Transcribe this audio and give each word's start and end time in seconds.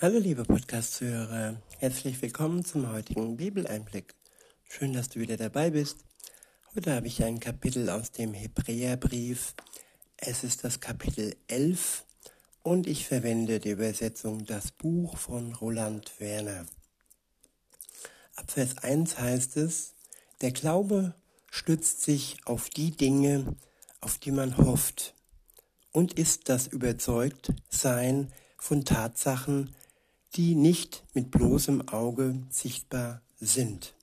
Hallo 0.00 0.20
liebe 0.20 0.44
Podcast-Zuhörer, 0.44 1.60
herzlich 1.78 2.22
willkommen 2.22 2.64
zum 2.64 2.88
heutigen 2.88 3.36
Bibeleinblick. 3.36 4.14
Schön, 4.68 4.92
dass 4.92 5.08
du 5.08 5.18
wieder 5.18 5.36
dabei 5.36 5.70
bist. 5.70 6.04
Heute 6.72 6.94
habe 6.94 7.08
ich 7.08 7.24
ein 7.24 7.40
Kapitel 7.40 7.90
aus 7.90 8.12
dem 8.12 8.32
Hebräerbrief. 8.32 9.56
Es 10.16 10.44
ist 10.44 10.62
das 10.62 10.78
Kapitel 10.78 11.34
11 11.48 12.04
und 12.62 12.86
ich 12.86 13.08
verwende 13.08 13.58
die 13.58 13.70
Übersetzung 13.70 14.46
Das 14.46 14.70
Buch 14.70 15.16
von 15.16 15.52
Roland 15.54 16.12
Werner. 16.20 16.66
Ab 18.36 18.52
Vers 18.52 18.78
1 18.78 19.18
heißt 19.18 19.56
es, 19.56 19.94
der 20.42 20.52
Glaube 20.52 21.16
stützt 21.50 22.02
sich 22.02 22.36
auf 22.44 22.70
die 22.70 22.92
Dinge, 22.92 23.56
auf 24.00 24.18
die 24.18 24.30
man 24.30 24.58
hofft 24.58 25.16
und 25.90 26.12
ist 26.12 26.48
das 26.48 26.68
Überzeugtsein 26.68 28.32
von 28.58 28.84
Tatsachen, 28.84 29.74
die 30.34 30.54
nicht 30.54 31.04
mit 31.14 31.30
bloßem 31.30 31.88
Auge 31.88 32.42
sichtbar 32.50 33.22
sind. 33.40 33.94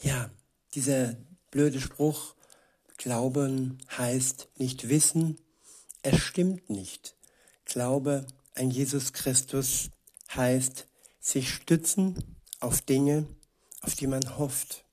Ja, 0.00 0.30
dieser 0.74 1.16
blöde 1.50 1.80
Spruch, 1.80 2.34
Glauben 2.96 3.78
heißt 3.96 4.48
nicht 4.56 4.88
wissen, 4.88 5.38
es 6.02 6.18
stimmt 6.18 6.70
nicht. 6.70 7.16
Glaube 7.64 8.26
an 8.54 8.70
Jesus 8.70 9.12
Christus 9.12 9.90
heißt 10.34 10.86
sich 11.20 11.52
stützen 11.52 12.36
auf 12.60 12.80
Dinge, 12.82 13.26
auf 13.80 13.94
die 13.94 14.06
man 14.06 14.38
hofft. 14.38 14.84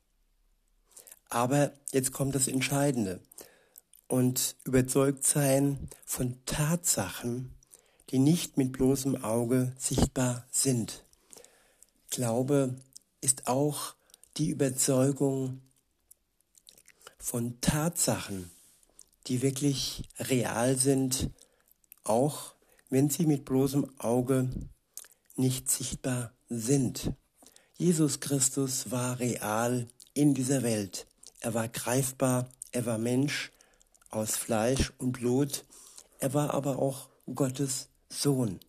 Aber 1.30 1.72
jetzt 1.94 2.12
kommt 2.12 2.36
das 2.36 2.48
Entscheidende 2.48 3.22
und 4.08 4.56
überzeugt 4.66 5.26
sein 5.26 5.90
von 6.06 6.38
Tatsachen, 6.46 7.54
die 8.12 8.20
nicht 8.20 8.58
mit 8.58 8.74
bloßem 8.74 9.24
Auge 9.24 9.74
sichtbar 9.78 10.46
sind. 10.52 11.06
Glaube 12.10 12.76
ist 13.22 13.48
auch 13.48 13.96
die 14.38 14.50
Überzeugung 14.50 15.62
von 17.18 17.62
Tatsachen, 17.62 18.52
die 19.28 19.42
wirklich 19.42 20.04
real 20.20 20.78
sind, 20.78 21.30
auch 22.04 22.56
wenn 22.90 23.10
sie 23.10 23.26
mit 23.26 23.46
bloßem 23.46 23.90
Auge 24.00 24.50
nicht 25.36 25.72
sichtbar 25.72 26.34
sind. 26.50 27.14
Jesus 27.78 28.20
Christus 28.20 28.92
war 28.92 29.20
real 29.20 29.88
in 30.14 30.34
dieser 30.34 30.64
Welt. 30.64 31.08
Er 31.40 31.54
war 31.54 31.70
greifbar, 31.70 32.50
er 32.72 32.86
war 32.86 32.98
Mensch 32.98 33.52
aus 34.10 34.36
Fleisch 34.36 34.92
und 34.98 35.14
Blut, 35.14 35.64
er 36.20 36.34
war 36.34 36.54
aber 36.54 36.80
auch 36.80 37.10
Gottes 37.34 37.91
Sohn. 38.12 38.60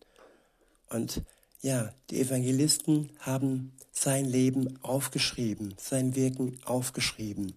Und 0.89 1.21
ja, 1.61 1.93
die 2.09 2.21
Evangelisten 2.21 3.11
haben 3.19 3.73
sein 3.91 4.25
Leben 4.25 4.79
aufgeschrieben, 4.81 5.75
sein 5.77 6.15
Wirken 6.15 6.59
aufgeschrieben. 6.65 7.53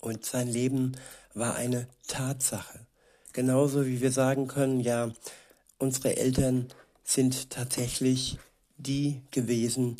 Und 0.00 0.24
sein 0.24 0.48
Leben 0.48 0.92
war 1.34 1.54
eine 1.54 1.88
Tatsache. 2.06 2.86
Genauso 3.32 3.86
wie 3.86 4.00
wir 4.00 4.12
sagen 4.12 4.48
können, 4.48 4.80
ja, 4.80 5.10
unsere 5.78 6.16
Eltern 6.16 6.68
sind 7.04 7.50
tatsächlich 7.50 8.38
die 8.76 9.22
gewesen, 9.30 9.96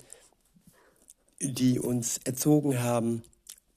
die 1.41 1.79
uns 1.79 2.19
erzogen 2.25 2.83
haben, 2.83 3.23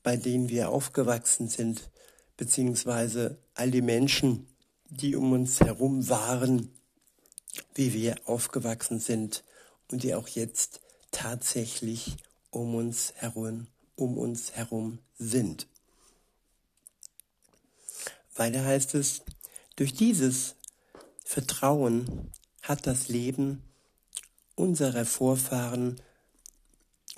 bei 0.03 0.17
denen 0.17 0.49
wir 0.49 0.69
aufgewachsen 0.69 1.47
sind, 1.47 1.89
beziehungsweise 2.37 3.37
all 3.53 3.71
die 3.71 3.81
Menschen, 3.81 4.47
die 4.89 5.15
um 5.15 5.31
uns 5.31 5.61
herum 5.61 6.09
waren, 6.09 6.71
wie 7.73 7.93
wir 7.93 8.15
aufgewachsen 8.25 8.99
sind 8.99 9.43
und 9.91 10.03
die 10.03 10.15
auch 10.15 10.27
jetzt 10.27 10.81
tatsächlich 11.11 12.17
um 12.49 12.75
uns 12.75 13.13
herum, 13.15 13.67
um 13.95 14.17
uns 14.17 14.53
herum 14.53 14.99
sind. 15.17 15.67
Weiter 18.35 18.65
heißt 18.65 18.95
es, 18.95 19.21
durch 19.75 19.93
dieses 19.93 20.55
Vertrauen 21.23 22.31
hat 22.61 22.87
das 22.87 23.07
Leben 23.07 23.63
unserer 24.55 25.05
Vorfahren 25.05 26.01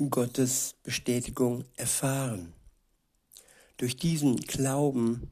Gottes 0.09 0.75
Bestätigung 0.83 1.65
erfahren. 1.75 2.53
Durch 3.77 3.95
diesen 3.95 4.37
Glauben 4.37 5.29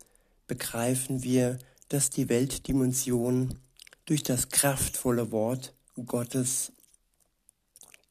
begreifen 0.48 1.24
wir, 1.24 1.60
dass 1.90 2.10
die 2.10 2.30
Weltdimension 2.30 3.60
durch 4.06 4.24
das 4.24 4.50
kraftvolle 4.50 5.32
Wort 5.32 5.74
Gottes 6.06 6.72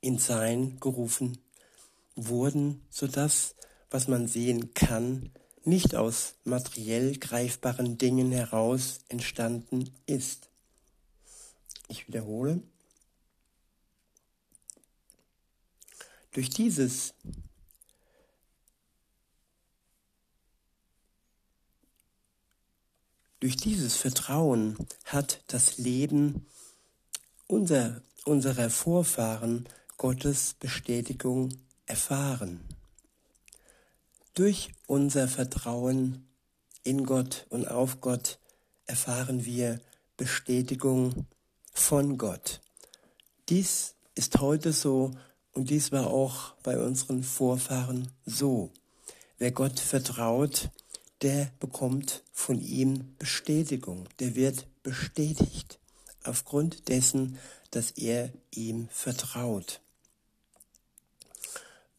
in 0.00 0.18
Sein 0.18 0.78
gerufen 0.80 1.38
wurden, 2.16 2.84
so 2.90 3.06
dass, 3.06 3.54
was 3.90 4.08
man 4.08 4.28
sehen 4.28 4.74
kann, 4.74 5.32
nicht 5.64 5.94
aus 5.94 6.34
materiell 6.44 7.16
greifbaren 7.16 7.96
Dingen 7.96 8.32
heraus 8.32 9.00
entstanden 9.08 9.90
ist. 10.06 10.50
Ich 11.88 12.06
wiederhole. 12.06 12.62
Durch 16.32 16.50
dieses 16.50 17.14
Durch 23.44 23.58
dieses 23.58 23.94
Vertrauen 23.94 24.74
hat 25.04 25.42
das 25.48 25.76
Leben 25.76 26.46
unser, 27.46 28.00
unserer 28.24 28.70
Vorfahren 28.70 29.68
Gottes 29.98 30.54
Bestätigung 30.58 31.50
erfahren. 31.84 32.60
Durch 34.32 34.72
unser 34.86 35.28
Vertrauen 35.28 36.26
in 36.84 37.04
Gott 37.04 37.44
und 37.50 37.68
auf 37.68 38.00
Gott 38.00 38.38
erfahren 38.86 39.44
wir 39.44 39.78
Bestätigung 40.16 41.26
von 41.74 42.16
Gott. 42.16 42.62
Dies 43.50 43.94
ist 44.14 44.40
heute 44.40 44.72
so 44.72 45.10
und 45.52 45.68
dies 45.68 45.92
war 45.92 46.06
auch 46.06 46.54
bei 46.62 46.82
unseren 46.82 47.22
Vorfahren 47.22 48.10
so. 48.24 48.70
Wer 49.36 49.52
Gott 49.52 49.80
vertraut, 49.80 50.70
der 51.24 51.50
bekommt 51.58 52.22
von 52.32 52.60
ihm 52.60 53.14
Bestätigung, 53.18 54.06
der 54.18 54.34
wird 54.34 54.66
bestätigt 54.82 55.78
aufgrund 56.22 56.90
dessen, 56.90 57.38
dass 57.70 57.92
er 57.92 58.30
ihm 58.50 58.88
vertraut. 58.90 59.80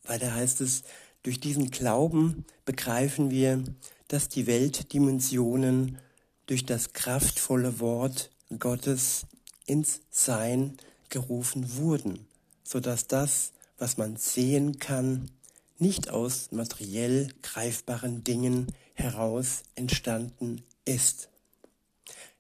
Weiter 0.04 0.36
heißt 0.36 0.62
es, 0.62 0.84
durch 1.24 1.40
diesen 1.40 1.72
Glauben 1.72 2.46
begreifen 2.66 3.32
wir, 3.32 3.64
dass 4.08 4.30
die 4.30 4.46
Weltdimensionen 4.46 5.98
durch 6.46 6.68
das 6.68 6.94
kraftvolle 6.94 7.80
Wort 7.80 8.30
Gottes 8.60 9.26
ins 9.66 10.02
Sein 10.12 10.78
gerufen 11.10 11.78
wurden, 11.78 12.28
so 12.64 12.80
dass 12.80 13.08
das, 13.08 13.54
was 13.80 13.98
man 13.98 14.18
sehen 14.18 14.78
kann, 14.78 15.32
nicht 15.80 16.12
aus 16.12 16.52
materiell 16.52 17.30
greifbaren 17.42 18.24
Dingen 18.24 18.68
heraus 18.96 19.64
entstanden 19.76 20.64
ist. 20.86 21.30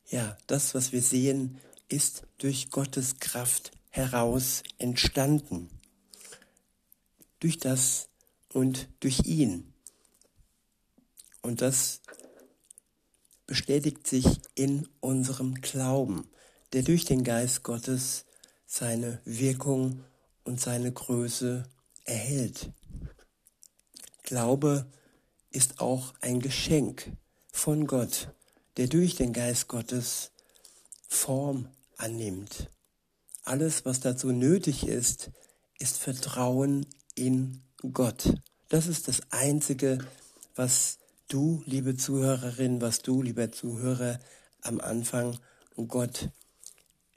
Ja, 0.09 0.37
das, 0.47 0.73
was 0.73 0.91
wir 0.91 1.01
sehen, 1.01 1.59
ist 1.87 2.23
durch 2.37 2.71
Gottes 2.71 3.19
Kraft 3.19 3.71
heraus 3.89 4.63
entstanden. 4.77 5.69
Durch 7.39 7.59
das 7.59 8.09
und 8.51 8.87
durch 8.99 9.25
ihn. 9.25 9.73
Und 11.41 11.61
das 11.61 12.01
bestätigt 13.45 14.07
sich 14.07 14.25
in 14.55 14.87
unserem 14.99 15.55
Glauben, 15.55 16.27
der 16.73 16.83
durch 16.83 17.05
den 17.05 17.23
Geist 17.23 17.63
Gottes 17.63 18.25
seine 18.65 19.21
Wirkung 19.25 20.03
und 20.43 20.59
seine 20.59 20.91
Größe 20.91 21.63
erhält. 22.05 22.71
Glaube 24.23 24.87
ist 25.55 25.79
auch 25.79 26.13
ein 26.19 26.41
Geschenk 26.41 27.11
von 27.51 27.87
Gott, 27.87 28.29
der 28.75 28.87
durch 28.87 29.15
den 29.15 29.31
Geist 29.31 29.69
Gottes 29.69 30.31
Form 31.07 31.69
annimmt. 31.97 32.69
Alles, 33.45 33.85
was 33.85 34.01
dazu 34.01 34.31
nötig 34.31 34.85
ist, 34.85 35.31
ist 35.79 35.97
Vertrauen 35.97 36.85
in 37.15 37.61
Gott. 37.93 38.33
Das 38.67 38.87
ist 38.87 39.07
das 39.07 39.21
Einzige, 39.29 39.99
was 40.55 40.97
du, 41.29 41.63
liebe 41.65 41.95
Zuhörerin, 41.95 42.81
was 42.81 42.99
du, 42.99 43.21
lieber 43.21 43.51
Zuhörer, 43.51 44.19
am 44.61 44.81
Anfang 44.81 45.39
Gott 45.87 46.29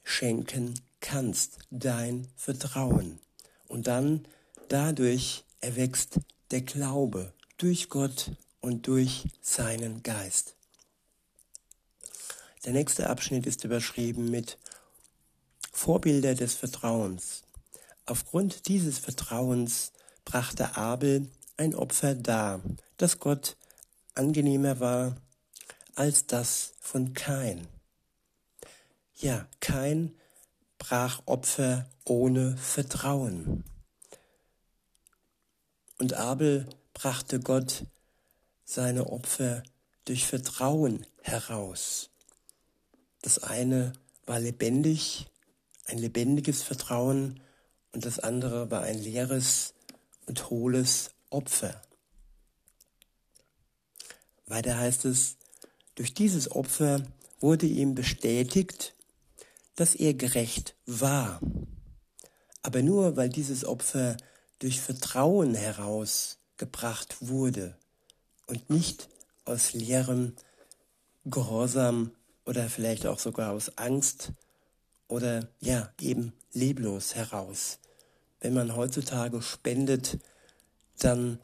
schenken 0.05 0.75
kannst, 1.01 1.59
dein 1.71 2.29
Vertrauen. 2.37 3.19
Und 3.67 3.89
dann 3.89 4.29
dadurch 4.69 5.45
erwächst 5.61 6.21
der 6.51 6.61
Glaube 6.61 7.33
durch 7.59 7.89
Gott 7.89 8.31
und 8.61 8.87
durch 8.87 9.29
seinen 9.43 10.03
Geist. 10.03 10.55
Der 12.65 12.73
nächste 12.73 13.11
Abschnitt 13.11 13.47
ist 13.47 13.65
überschrieben 13.65 14.31
mit 14.31 14.59
Vorbilder 15.73 16.35
des 16.35 16.55
Vertrauens. 16.55 17.43
Aufgrund 18.07 18.69
dieses 18.69 18.99
Vertrauens 18.99 19.93
brachte 20.25 20.77
Abel 20.77 21.29
ein 21.57 21.75
Opfer 21.75 22.15
dar, 22.15 22.63
das 22.97 23.19
Gott 23.19 23.57
angenehmer 24.15 24.81
war 24.81 25.17
als 25.95 26.27
das 26.27 26.75
von 26.81 27.13
Kain. 27.13 27.67
Ja, 29.17 29.49
Kain 29.61 30.17
brach 30.79 31.23
Opfer 31.27 31.89
ohne 32.05 32.57
Vertrauen. 32.57 33.65
Und 35.99 36.15
Abel 36.15 36.69
brachte 36.99 37.39
Gott 37.39 37.85
seine 38.65 39.07
Opfer 39.07 39.63
durch 40.05 40.27
Vertrauen 40.27 41.07
heraus. 41.23 42.11
Das 43.23 43.39
eine 43.39 43.93
war 44.27 44.41
lebendig, 44.41 45.29
ein 45.87 45.99
lebendiges 45.99 46.65
Vertrauen, 46.65 47.41
und 47.93 48.05
das 48.05 48.19
andere 48.19 48.73
war 48.73 48.83
ein 48.83 48.99
leeres 48.99 49.75
und 50.27 50.51
hohles 50.51 51.13
Opfer. 51.31 51.81
Weiter 54.47 54.77
heißt 54.77 55.05
es, 55.05 55.37
durch 55.95 56.15
dieses 56.15 56.51
Opfer 56.51 57.07
wurde 57.39 57.67
ihm 57.67 57.95
bestätigt, 57.95 58.93
dass 59.77 59.95
er 59.95 60.15
gerecht 60.15 60.75
war. 60.85 61.41
Aber 62.63 62.83
nur 62.83 63.17
weil 63.17 63.29
dieses 63.29 63.65
Opfer 63.65 64.17
durch 64.59 64.81
Vertrauen 64.81 65.55
herausgebracht 66.59 67.17
wurde 67.21 67.77
und 68.47 68.71
nicht 68.71 69.09
aus 69.45 69.73
leerem 69.73 70.35
Gehorsam 71.25 72.13
oder 72.45 72.69
vielleicht 72.69 73.07
auch 73.07 73.19
sogar 73.19 73.53
aus 73.53 73.77
Angst 73.77 74.33
oder 75.07 75.49
ja, 75.61 75.93
eben 76.01 76.33
leblos 76.53 77.15
heraus. 77.15 77.79
Wenn 78.41 78.55
man 78.55 78.77
heutzutage 78.77 79.43
spendet, 79.43 80.19
dann 80.99 81.39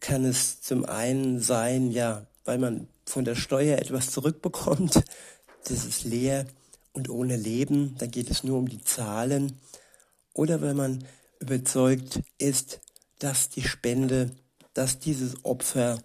kann 0.00 0.24
es 0.24 0.60
zum 0.60 0.84
einen 0.84 1.40
sein, 1.40 1.90
ja, 1.90 2.26
weil 2.44 2.58
man 2.58 2.88
von 3.04 3.24
der 3.24 3.34
Steuer 3.34 3.78
etwas 3.78 4.10
zurückbekommt, 4.10 5.02
das 5.64 5.84
ist 5.84 6.04
leer 6.04 6.46
und 6.92 7.08
ohne 7.08 7.36
Leben, 7.36 7.96
dann 7.98 8.10
geht 8.10 8.30
es 8.30 8.42
nur 8.42 8.58
um 8.58 8.68
die 8.68 8.82
Zahlen. 8.82 9.60
Oder 10.34 10.60
wenn 10.60 10.76
man 10.76 11.04
überzeugt 11.40 12.20
ist, 12.38 12.80
dass 13.18 13.48
die 13.48 13.62
Spende, 13.62 14.30
dass 14.76 14.98
dieses 14.98 15.42
Opfer 15.42 16.02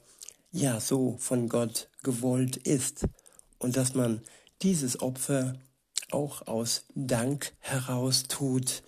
ja 0.53 0.79
so 0.79 1.18
von 1.19 1.50
Gott 1.50 1.89
gewollt 2.03 2.56
ist 2.56 3.06
und 3.59 3.75
dass 3.75 3.95
man 3.95 4.21
dieses 4.62 5.01
Opfer 5.01 5.59
auch 6.09 6.47
aus 6.47 6.85
Dank 6.95 7.53
heraus 7.59 8.23
tut 8.29 8.83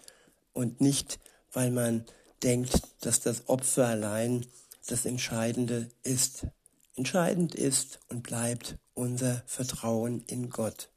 und 0.54 0.80
nicht, 0.80 1.20
weil 1.52 1.70
man 1.70 2.06
denkt, 2.44 2.82
dass 3.02 3.20
das 3.20 3.50
Opfer 3.50 3.88
allein 3.88 4.46
das 4.88 5.06
Entscheidende 5.06 5.90
ist. 6.04 6.48
Entscheidend 6.96 7.54
ist 7.54 8.00
und 8.08 8.24
bleibt 8.24 8.78
unser 8.94 9.44
Vertrauen 9.48 10.24
in 10.28 10.50
Gott. 10.50 10.88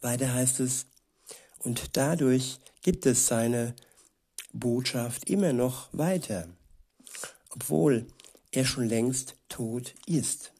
Weiter 0.00 0.32
heißt 0.32 0.60
es, 0.60 0.86
und 1.58 1.96
dadurch 1.96 2.60
gibt 2.82 3.06
es 3.06 3.26
seine 3.26 3.74
Botschaft 4.52 5.28
immer 5.28 5.52
noch 5.52 5.88
weiter, 5.90 6.46
obwohl 7.50 8.06
er 8.52 8.64
schon 8.64 8.88
längst 8.88 9.36
tot 9.48 9.94
ist. 10.06 10.52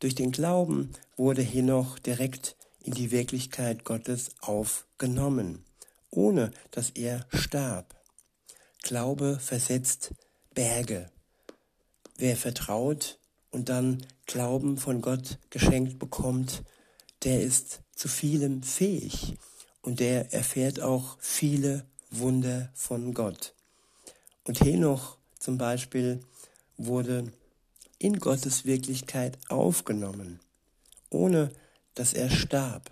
Durch 0.00 0.14
den 0.14 0.32
Glauben 0.32 0.92
wurde 1.16 1.42
Henoch 1.42 1.98
direkt 1.98 2.56
in 2.80 2.92
die 2.92 3.10
Wirklichkeit 3.10 3.84
Gottes 3.84 4.30
aufgenommen, 4.40 5.64
ohne 6.10 6.50
dass 6.70 6.90
er 6.90 7.26
starb. 7.32 7.94
Glaube 8.82 9.38
versetzt 9.40 10.12
Berge. 10.54 11.10
Wer 12.16 12.36
vertraut 12.36 13.18
und 13.50 13.68
dann 13.68 14.06
Glauben 14.26 14.76
von 14.76 15.00
Gott 15.00 15.38
geschenkt 15.50 15.98
bekommt, 15.98 16.62
der 17.22 17.42
ist 17.42 17.80
zu 17.94 18.08
vielem 18.08 18.62
fähig 18.62 19.36
und 19.82 20.00
der 20.00 20.32
erfährt 20.32 20.80
auch 20.80 21.16
viele 21.20 21.86
Wunder 22.10 22.70
von 22.74 23.14
Gott. 23.14 23.54
Und 24.44 24.60
Henoch 24.62 25.16
zum 25.44 25.58
Beispiel 25.58 26.20
wurde 26.78 27.30
in 27.98 28.18
Gottes 28.18 28.64
Wirklichkeit 28.64 29.38
aufgenommen, 29.50 30.40
ohne 31.10 31.52
dass 31.94 32.14
er 32.14 32.30
starb. 32.30 32.90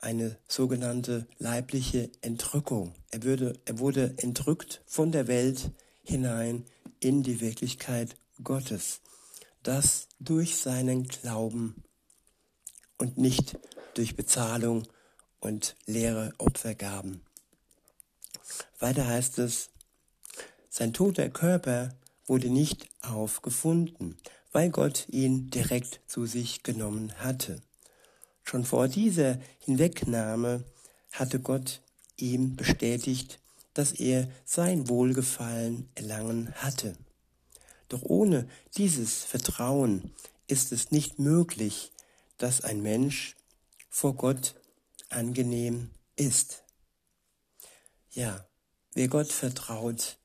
Eine 0.00 0.36
sogenannte 0.48 1.28
leibliche 1.38 2.10
Entrückung. 2.20 2.94
Er, 3.12 3.22
würde, 3.22 3.60
er 3.64 3.78
wurde 3.78 4.14
entrückt 4.18 4.82
von 4.86 5.12
der 5.12 5.28
Welt 5.28 5.70
hinein 6.02 6.64
in 6.98 7.22
die 7.22 7.40
Wirklichkeit 7.40 8.16
Gottes. 8.42 9.00
Das 9.62 10.08
durch 10.18 10.56
seinen 10.56 11.06
Glauben 11.06 11.84
und 12.96 13.18
nicht 13.18 13.56
durch 13.94 14.16
Bezahlung 14.16 14.82
und 15.38 15.76
leere 15.86 16.32
Opfergaben. 16.38 17.22
Weiter 18.80 19.06
heißt 19.06 19.38
es, 19.38 19.70
sein 20.78 20.92
toter 20.92 21.28
Körper 21.28 21.92
wurde 22.28 22.50
nicht 22.50 22.88
aufgefunden, 23.02 24.16
weil 24.52 24.70
Gott 24.70 25.08
ihn 25.08 25.50
direkt 25.50 26.00
zu 26.06 26.24
sich 26.24 26.62
genommen 26.62 27.12
hatte. 27.18 27.60
Schon 28.44 28.64
vor 28.64 28.86
dieser 28.86 29.40
Hinwegnahme 29.58 30.62
hatte 31.10 31.40
Gott 31.40 31.82
ihm 32.16 32.54
bestätigt, 32.54 33.40
dass 33.74 33.90
er 33.90 34.28
sein 34.44 34.88
Wohlgefallen 34.88 35.88
erlangen 35.96 36.54
hatte. 36.54 36.96
Doch 37.88 38.02
ohne 38.02 38.48
dieses 38.76 39.24
Vertrauen 39.24 40.12
ist 40.46 40.70
es 40.70 40.92
nicht 40.92 41.18
möglich, 41.18 41.90
dass 42.36 42.60
ein 42.60 42.82
Mensch 42.82 43.34
vor 43.90 44.14
Gott 44.14 44.54
angenehm 45.08 45.90
ist. 46.14 46.62
Ja, 48.12 48.46
wer 48.94 49.08
Gott 49.08 49.32
vertraut, 49.32 50.18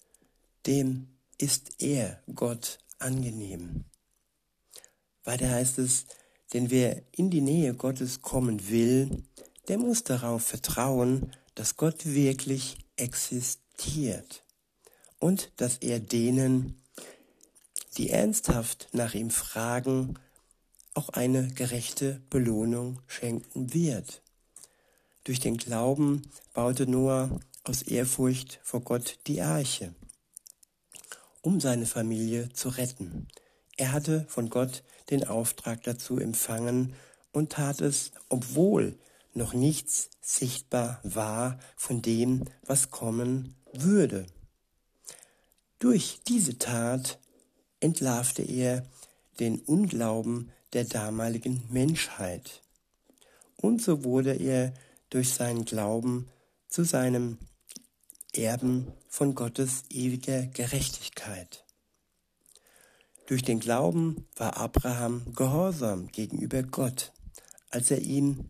dem 0.65 1.07
ist 1.37 1.81
er 1.81 2.21
Gott 2.33 2.79
angenehm. 2.99 3.85
Weiter 5.23 5.49
heißt 5.49 5.79
es, 5.79 6.05
denn 6.53 6.69
wer 6.69 7.01
in 7.11 7.29
die 7.29 7.41
Nähe 7.41 7.73
Gottes 7.73 8.21
kommen 8.21 8.69
will, 8.69 9.23
der 9.67 9.77
muss 9.77 10.03
darauf 10.03 10.43
vertrauen, 10.43 11.31
dass 11.55 11.77
Gott 11.77 12.05
wirklich 12.05 12.77
existiert 12.95 14.43
und 15.19 15.51
dass 15.57 15.77
er 15.77 15.99
denen, 15.99 16.81
die 17.97 18.09
ernsthaft 18.09 18.89
nach 18.91 19.13
ihm 19.13 19.29
fragen, 19.29 20.19
auch 20.93 21.09
eine 21.09 21.47
gerechte 21.47 22.21
Belohnung 22.29 22.99
schenken 23.07 23.73
wird. 23.73 24.21
Durch 25.23 25.39
den 25.39 25.57
Glauben 25.57 26.23
baute 26.53 26.85
Noah 26.85 27.39
aus 27.63 27.81
Ehrfurcht 27.81 28.59
vor 28.63 28.81
Gott 28.81 29.19
die 29.27 29.41
Arche, 29.41 29.93
um 31.43 31.59
seine 31.59 31.85
Familie 31.85 32.49
zu 32.53 32.69
retten. 32.69 33.27
Er 33.77 33.91
hatte 33.91 34.25
von 34.29 34.49
Gott 34.49 34.83
den 35.11 35.27
Auftrag 35.27 35.83
dazu 35.83 36.17
empfangen 36.17 36.95
und 37.31 37.51
tat 37.51 37.81
es, 37.81 38.11
obwohl 38.29 38.97
noch 39.33 39.53
nichts 39.53 40.09
sichtbar 40.21 40.99
war 41.03 41.59
von 41.75 42.01
dem, 42.01 42.45
was 42.65 42.89
kommen 42.89 43.55
würde. 43.73 44.25
Durch 45.79 46.21
diese 46.27 46.57
Tat 46.57 47.19
entlarvte 47.79 48.41
er 48.41 48.85
den 49.39 49.59
Unglauben 49.59 50.51
der 50.71 50.85
damaligen 50.85 51.63
Menschheit. 51.69 52.61
Und 53.57 53.81
so 53.81 54.03
wurde 54.03 54.33
er 54.33 54.73
durch 55.09 55.33
seinen 55.33 55.65
Glauben 55.65 56.29
zu 56.69 56.83
seinem 56.83 57.37
Erben 58.35 58.91
von 59.07 59.35
Gottes 59.35 59.83
ewiger 59.89 60.47
Gerechtigkeit. 60.47 61.63
Durch 63.27 63.43
den 63.43 63.59
Glauben 63.59 64.27
war 64.35 64.57
Abraham 64.57 65.33
gehorsam 65.33 66.07
gegenüber 66.07 66.63
Gott, 66.63 67.13
als 67.69 67.91
er 67.91 68.01
ihn, 68.01 68.47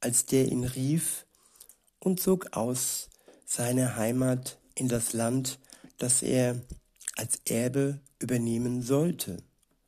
als 0.00 0.26
der 0.26 0.46
ihn 0.46 0.64
rief 0.64 1.26
und 1.98 2.20
zog 2.20 2.54
aus 2.56 3.08
seiner 3.46 3.96
Heimat 3.96 4.58
in 4.74 4.88
das 4.88 5.14
Land, 5.14 5.58
das 5.96 6.22
er 6.22 6.60
als 7.16 7.40
Erbe 7.46 8.00
übernehmen 8.18 8.82
sollte, 8.82 9.42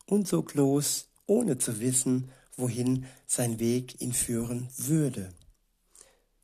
und 0.06 0.26
zog 0.26 0.54
los, 0.54 1.08
ohne 1.26 1.58
zu 1.58 1.78
wissen, 1.78 2.30
wohin 2.56 3.06
sein 3.26 3.60
Weg 3.60 4.00
ihn 4.00 4.12
führen 4.12 4.68
würde. 4.76 5.28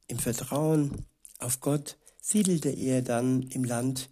Im 0.07 0.19
Vertrauen 0.19 1.07
auf 1.39 1.61
Gott 1.61 1.97
siedelte 2.27 2.71
er 2.71 3.03
dann 3.03 3.43
im 3.43 3.63
Land, 3.63 4.11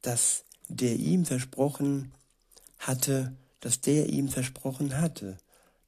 das 0.00 0.44
der 0.68 0.96
ihm 0.96 1.24
versprochen 1.24 2.12
hatte, 2.80 3.36
das 3.60 3.80
der 3.80 4.08
ihm 4.08 4.28
versprochen 4.28 4.98
hatte, 4.98 5.38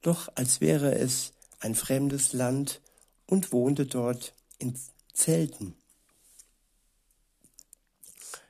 doch 0.01 0.29
als 0.35 0.61
wäre 0.61 0.95
es 0.95 1.33
ein 1.59 1.75
fremdes 1.75 2.31
Land 2.31 2.79
und 3.25 3.51
wohnte 3.51 3.85
dort 3.85 4.33
in 4.57 4.73
Zelten. 5.11 5.75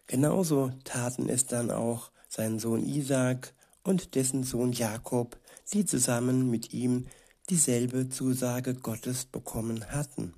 Genauso 0.06 0.72
taten 0.84 1.30
es 1.30 1.48
dann 1.48 1.72
auch 1.72 2.12
sein 2.30 2.60
Sohn 2.60 2.86
Isaac 2.86 3.56
und 3.82 4.14
dessen 4.14 4.44
Sohn 4.44 4.72
Jakob, 4.72 5.40
die 5.74 5.84
zusammen 5.84 6.52
mit 6.52 6.74
ihm 6.74 7.08
dieselbe 7.50 8.10
Zusage 8.10 8.75
Gottes 8.75 9.25
bekommen 9.25 9.90
hatten. 9.90 10.36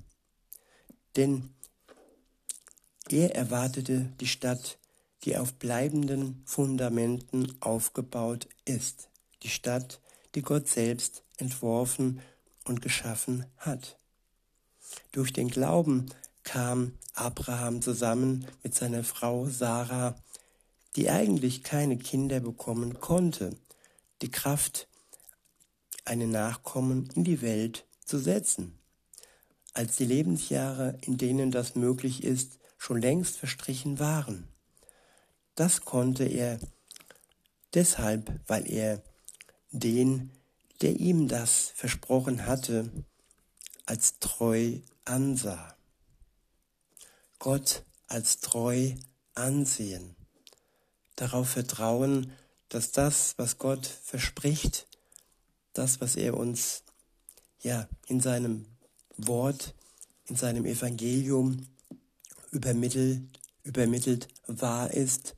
Denn 1.17 1.49
er 3.11 3.35
erwartete 3.35 4.11
die 4.19 4.27
Stadt, 4.27 4.77
die 5.23 5.37
auf 5.37 5.53
bleibenden 5.53 6.41
Fundamenten 6.45 7.55
aufgebaut 7.59 8.47
ist, 8.65 9.09
die 9.43 9.49
Stadt, 9.49 9.99
die 10.35 10.41
Gott 10.41 10.67
selbst 10.67 11.23
entworfen 11.37 12.21
und 12.65 12.81
geschaffen 12.81 13.45
hat. 13.57 13.97
Durch 15.11 15.33
den 15.33 15.49
Glauben 15.49 16.07
kam 16.43 16.93
Abraham 17.13 17.81
zusammen 17.81 18.45
mit 18.63 18.75
seiner 18.75 19.03
Frau 19.03 19.47
Sarah, 19.47 20.15
die 20.95 21.09
eigentlich 21.09 21.63
keine 21.63 21.97
Kinder 21.97 22.39
bekommen 22.39 22.99
konnte, 22.99 23.55
die 24.21 24.31
Kraft, 24.31 24.87
einen 26.05 26.31
Nachkommen 26.31 27.09
in 27.15 27.23
die 27.23 27.41
Welt 27.41 27.85
zu 28.05 28.17
setzen. 28.17 28.79
Als 29.73 29.97
die 29.97 30.05
Lebensjahre, 30.05 30.97
in 31.01 31.17
denen 31.17 31.51
das 31.51 31.75
möglich 31.75 32.23
ist, 32.23 32.56
schon 32.77 33.01
längst 33.01 33.37
verstrichen 33.37 33.99
waren. 33.99 34.47
Das 35.55 35.81
konnte 35.81 36.23
er 36.25 36.59
deshalb, 37.73 38.39
weil 38.47 38.69
er 38.71 39.01
den, 39.71 40.31
der 40.81 40.99
ihm 40.99 41.27
das 41.27 41.71
versprochen 41.75 42.45
hatte, 42.45 42.91
als 43.85 44.19
treu 44.19 44.79
ansah. 45.05 45.75
Gott 47.39 47.83
als 48.07 48.39
treu 48.39 48.93
ansehen. 49.33 50.15
Darauf 51.15 51.49
vertrauen, 51.49 52.31
dass 52.69 52.91
das, 52.91 53.33
was 53.37 53.57
Gott 53.57 53.85
verspricht, 53.85 54.87
das, 55.73 56.01
was 56.01 56.15
er 56.15 56.35
uns 56.35 56.83
ja 57.61 57.87
in 58.07 58.19
seinem 58.19 58.65
Wort, 59.17 59.73
in 60.25 60.35
seinem 60.35 60.65
Evangelium 60.65 61.67
übermittelt, 62.51 63.21
übermittelt 63.63 64.27
wahr 64.47 64.91
ist 64.91 65.35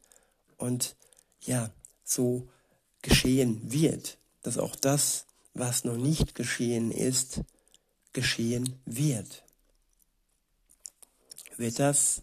und 0.58 0.96
ja, 1.42 1.72
so 2.04 2.50
geschehen 3.02 3.72
wird, 3.72 4.18
dass 4.42 4.58
auch 4.58 4.76
das, 4.76 5.26
was 5.54 5.84
noch 5.84 5.98
nicht 5.98 6.36
geschehen 6.36 6.92
ist, 6.92 7.42
geschehen 8.14 8.80
wird. 8.86 9.44
Wer 11.58 11.72
das 11.72 12.22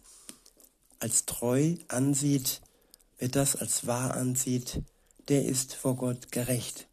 als 0.99 1.25
treu 1.25 1.75
ansieht, 1.87 2.61
wer 3.17 3.29
das 3.29 3.55
als 3.55 3.85
wahr 3.85 4.15
ansieht, 4.15 4.81
der 5.27 5.45
ist 5.45 5.75
vor 5.75 5.95
Gott 5.95 6.31
gerecht. 6.31 6.87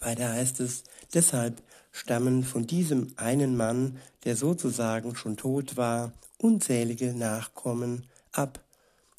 Weiter 0.00 0.32
heißt 0.32 0.60
es, 0.60 0.84
deshalb 1.14 1.62
stammen 1.96 2.44
von 2.44 2.66
diesem 2.66 3.14
einen 3.16 3.56
Mann, 3.56 3.96
der 4.24 4.36
sozusagen 4.36 5.16
schon 5.16 5.38
tot 5.38 5.78
war, 5.78 6.12
unzählige 6.36 7.14
Nachkommen 7.14 8.06
ab, 8.32 8.62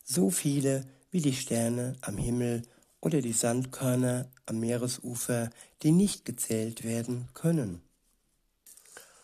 so 0.04 0.30
viele 0.30 0.86
wie 1.10 1.22
die 1.22 1.34
Sterne 1.34 1.96
am 2.02 2.18
Himmel 2.18 2.62
oder 3.02 3.22
die 3.22 3.34
Sandkörner 3.34 4.30
am 4.46 4.60
Meeresufer, 4.60 5.50
die 5.82 5.92
nicht 5.92 6.24
gezählt 6.24 6.84
werden 6.84 7.28
können. 7.34 7.82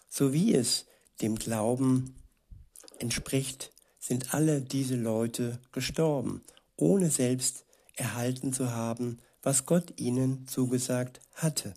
So 0.09 0.33
wie 0.33 0.55
es 0.55 0.87
dem 1.21 1.35
Glauben 1.35 2.15
entspricht, 2.97 3.71
sind 3.99 4.33
alle 4.33 4.61
diese 4.61 4.95
Leute 4.95 5.59
gestorben, 5.71 6.43
ohne 6.75 7.11
selbst 7.11 7.65
erhalten 7.95 8.51
zu 8.51 8.71
haben, 8.71 9.19
was 9.43 9.67
Gott 9.67 9.93
ihnen 9.99 10.47
zugesagt 10.47 11.21
hatte. 11.35 11.75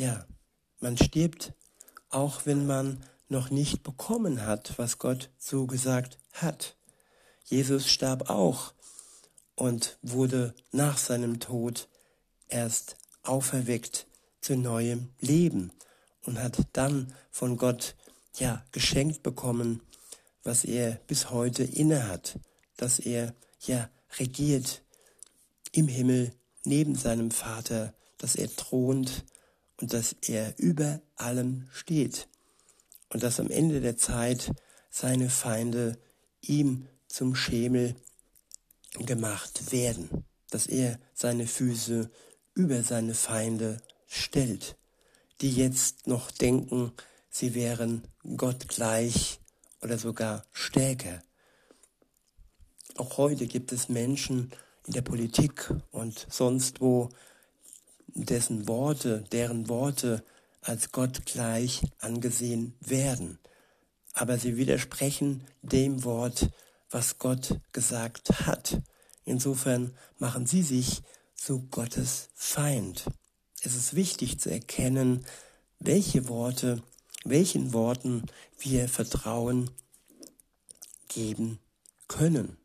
Ja, 0.00 0.24
man 0.80 0.96
stirbt, 0.96 1.52
auch 2.08 2.46
wenn 2.46 2.66
man 2.66 3.04
noch 3.28 3.50
nicht 3.50 3.82
bekommen 3.82 4.46
hat, 4.46 4.78
was 4.78 4.96
Gott 4.96 5.28
zugesagt 5.36 6.16
hat. 6.32 6.74
Jesus 7.44 7.86
starb 7.86 8.30
auch 8.30 8.72
und 9.56 9.98
wurde 10.00 10.54
nach 10.72 10.96
seinem 10.96 11.38
Tod 11.38 11.86
erst 12.48 12.96
auferweckt 13.24 14.06
zu 14.40 14.56
neuem 14.56 15.10
Leben 15.20 15.70
und 16.24 16.38
hat 16.38 16.66
dann 16.72 17.12
von 17.30 17.58
Gott 17.58 17.94
ja 18.38 18.64
geschenkt 18.72 19.22
bekommen, 19.22 19.82
was 20.42 20.64
er 20.64 20.92
bis 21.08 21.28
heute 21.28 21.62
innehat, 21.62 22.38
dass 22.78 23.00
er 23.00 23.34
ja 23.66 23.90
regiert 24.18 24.82
im 25.72 25.88
Himmel 25.88 26.32
neben 26.64 26.94
seinem 26.94 27.30
Vater, 27.30 27.92
dass 28.16 28.34
er 28.34 28.48
thront 28.56 29.26
und 29.80 29.92
dass 29.92 30.14
er 30.22 30.58
über 30.58 31.00
allem 31.16 31.68
steht 31.72 32.28
und 33.10 33.22
dass 33.22 33.40
am 33.40 33.50
Ende 33.50 33.80
der 33.80 33.96
Zeit 33.96 34.52
seine 34.90 35.30
Feinde 35.30 35.98
ihm 36.42 36.86
zum 37.08 37.34
Schemel 37.34 37.96
gemacht 38.98 39.72
werden, 39.72 40.24
dass 40.50 40.66
er 40.66 40.98
seine 41.14 41.46
Füße 41.46 42.10
über 42.54 42.82
seine 42.82 43.14
Feinde 43.14 43.80
stellt 44.06 44.76
die 45.40 45.52
jetzt 45.52 46.06
noch 46.06 46.30
denken, 46.30 46.92
sie 47.30 47.54
wären 47.54 48.02
Gott 48.36 48.68
gleich 48.68 49.40
oder 49.80 49.98
sogar 49.98 50.44
stärker. 50.52 51.22
Auch 52.96 53.16
heute 53.16 53.46
gibt 53.46 53.72
es 53.72 53.88
Menschen 53.88 54.50
in 54.86 54.92
der 54.92 55.02
Politik 55.02 55.72
und 55.90 56.26
sonst 56.28 56.80
wo, 56.80 57.10
dessen 58.14 58.68
Worte, 58.68 59.24
deren 59.32 59.68
Worte 59.68 60.24
als 60.62 60.92
Gott 60.92 61.26
gleich 61.26 61.82
angesehen 61.98 62.74
werden. 62.80 63.38
Aber 64.12 64.38
sie 64.38 64.56
widersprechen 64.56 65.44
dem 65.62 66.04
Wort, 66.04 66.50
was 66.90 67.18
Gott 67.18 67.60
gesagt 67.72 68.46
hat. 68.46 68.80
Insofern 69.24 69.94
machen 70.18 70.46
sie 70.46 70.62
sich 70.62 71.02
zu 71.34 71.68
Gottes 71.70 72.28
Feind 72.34 73.04
es 73.62 73.74
ist 73.74 73.94
wichtig 73.94 74.40
zu 74.40 74.50
erkennen, 74.50 75.24
welche 75.78 76.28
Worte, 76.28 76.82
welchen 77.24 77.72
Worten 77.72 78.24
wir 78.58 78.88
Vertrauen 78.88 79.70
geben 81.08 81.58
können. 82.08 82.56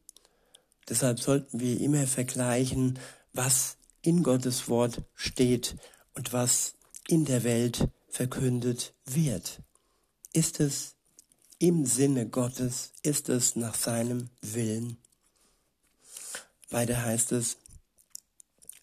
Deshalb 0.88 1.20
sollten 1.20 1.60
wir 1.60 1.82
immer 1.82 2.08
vergleichen, 2.08 3.00
was 3.34 3.78
in 4.06 4.22
Gottes 4.22 4.70
Wort 4.70 5.02
steht 5.16 5.76
und 6.14 6.32
was 6.32 6.76
in 7.08 7.26
der 7.26 7.44
Welt 7.44 7.90
verkündet 8.08 8.94
wird. 9.06 9.62
Ist 10.32 10.60
es 10.60 10.96
im 11.58 11.86
Sinne 11.86 12.30
Gottes? 12.30 12.94
Ist 13.02 13.30
es 13.30 13.56
nach 13.56 13.74
seinem 13.74 14.30
Willen? 14.42 14.98
Weiter 16.70 17.04
heißt 17.04 17.32
es, 17.32 17.58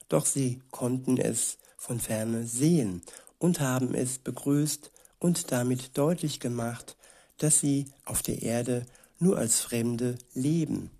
doch 0.09 0.26
sie 0.26 0.61
konnten 0.71 1.19
es 1.19 1.59
von 1.76 2.00
ferne 2.00 2.47
sehen 2.47 3.02
und 3.38 3.61
haben 3.61 3.95
es 3.95 4.19
begrüßt 4.19 4.91
und 5.21 5.52
damit 5.52 5.97
deutlich 5.97 6.41
gemacht, 6.41 6.97
dass 7.38 7.61
sie 7.61 7.87
auf 8.05 8.23
der 8.23 8.43
Erde 8.43 8.87
nur 9.21 9.38
als 9.38 9.61
Fremde 9.61 10.19
leben, 10.35 10.91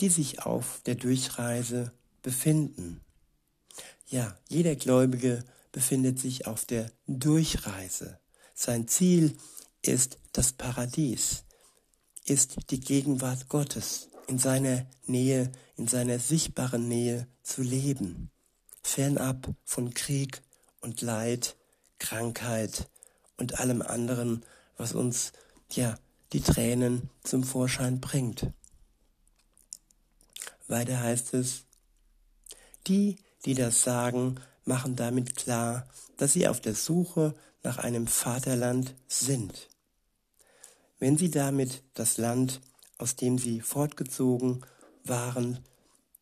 die 0.00 0.08
sich 0.08 0.44
auf 0.44 0.80
der 0.86 0.94
Durchreise 0.94 1.92
befinden. 2.22 3.03
Ja, 4.06 4.36
jeder 4.48 4.76
Gläubige 4.76 5.44
befindet 5.72 6.18
sich 6.18 6.46
auf 6.46 6.64
der 6.64 6.90
Durchreise. 7.06 8.18
Sein 8.54 8.86
Ziel 8.88 9.36
ist 9.82 10.18
das 10.32 10.52
Paradies, 10.52 11.44
ist 12.24 12.70
die 12.70 12.80
Gegenwart 12.80 13.48
Gottes, 13.48 14.08
in 14.26 14.38
seiner 14.38 14.86
Nähe, 15.06 15.50
in 15.76 15.88
seiner 15.88 16.18
sichtbaren 16.18 16.88
Nähe 16.88 17.26
zu 17.42 17.62
leben 17.62 18.30
fernab 18.84 19.48
von 19.64 19.92
Krieg 19.94 20.42
und 20.80 21.00
Leid, 21.00 21.56
Krankheit 21.98 22.88
und 23.38 23.58
allem 23.58 23.82
anderen, 23.82 24.44
was 24.76 24.92
uns 24.92 25.32
ja 25.72 25.98
die 26.32 26.42
Tränen 26.42 27.10
zum 27.24 27.42
Vorschein 27.42 28.00
bringt. 28.00 28.50
Weiter 30.68 31.00
heißt 31.00 31.34
es, 31.34 31.64
die, 32.86 33.16
die 33.44 33.54
das 33.54 33.82
sagen, 33.82 34.40
machen 34.64 34.96
damit 34.96 35.36
klar, 35.36 35.86
dass 36.16 36.32
sie 36.32 36.48
auf 36.48 36.60
der 36.60 36.74
Suche 36.74 37.34
nach 37.62 37.78
einem 37.78 38.06
Vaterland 38.06 38.94
sind. 39.08 39.68
Wenn 40.98 41.16
sie 41.16 41.30
damit 41.30 41.82
das 41.94 42.18
Land, 42.18 42.60
aus 42.98 43.16
dem 43.16 43.38
sie 43.38 43.60
fortgezogen 43.60 44.64
waren, 45.04 45.58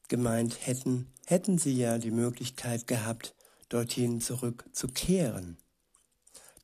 gemeint 0.09 0.67
hätten, 0.67 1.13
hätten 1.27 1.59
sie 1.59 1.75
ja 1.75 1.99
die 1.99 2.11
Möglichkeit 2.11 2.87
gehabt, 2.87 3.35
dorthin 3.69 4.21
zurückzukehren. 4.21 5.57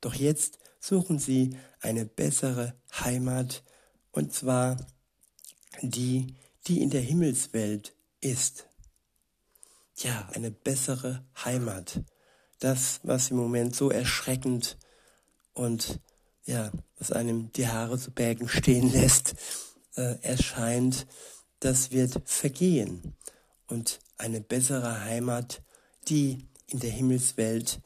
Doch 0.01 0.15
jetzt 0.15 0.59
suchen 0.81 1.19
sie 1.19 1.57
eine 1.81 2.05
bessere 2.05 2.75
Heimat, 2.93 3.63
und 4.13 4.33
zwar 4.33 4.77
die, 5.83 6.35
die 6.67 6.83
in 6.83 6.91
der 6.91 7.01
Himmelswelt 7.01 7.95
ist. 8.21 8.68
Ja, 10.01 10.29
eine 10.33 10.53
bessere 10.53 11.25
Heimat. 11.45 12.03
Das, 12.61 13.01
was 13.03 13.33
im 13.33 13.37
Moment 13.37 13.75
so 13.75 13.91
erschreckend 13.91 14.79
und 15.55 15.99
ja, 16.45 16.71
was 16.99 17.11
einem 17.11 17.51
die 17.53 17.67
Haare 17.67 17.99
zu 17.99 18.13
Bergen 18.13 18.49
stehen 18.49 18.93
lässt, 18.93 19.35
äh, 19.97 20.23
erscheint, 20.23 21.09
das 21.59 21.91
wird 21.91 22.23
vergehen. 22.25 23.17
Und 23.67 23.99
eine 24.19 24.41
bessere 24.41 25.01
Heimat, 25.01 25.63
die 26.07 26.47
in 26.69 26.79
der 26.79 26.91
Himmelswelt 26.91 27.81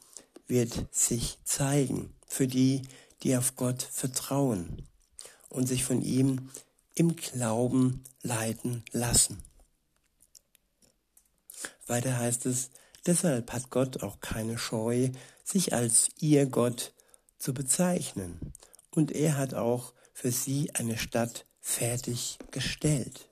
wird 0.45 0.85
sich 0.91 1.39
zeigen 1.45 2.13
für 2.27 2.47
die, 2.47 2.83
die 3.23 3.35
auf 3.35 3.55
Gott 3.55 3.81
vertrauen 3.81 4.87
und 5.49 5.67
sich 5.67 5.83
von 5.83 6.03
ihm 6.03 6.51
im 6.93 7.15
Glauben 7.15 8.03
leiten 8.21 8.83
lassen. 8.91 9.41
Weiter 11.87 12.17
heißt 12.17 12.45
es, 12.45 12.69
deshalb 13.05 13.51
hat 13.51 13.69
Gott 13.69 14.03
auch 14.03 14.19
keine 14.19 14.57
Scheu, 14.57 15.09
sich 15.43 15.73
als 15.73 16.09
ihr 16.19 16.45
Gott 16.45 16.93
zu 17.37 17.53
bezeichnen. 17.53 18.53
Und 18.91 19.11
er 19.11 19.37
hat 19.37 19.53
auch 19.53 19.93
für 20.13 20.31
sie 20.31 20.73
eine 20.75 20.97
Stadt 20.97 21.45
fertiggestellt. 21.59 23.27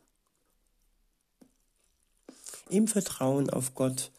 Im 2.70 2.88
Vertrauen 2.88 3.50
auf 3.50 3.76
Gott 3.76 4.12